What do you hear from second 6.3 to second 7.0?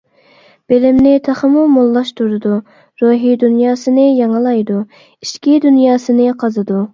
قازىدۇ.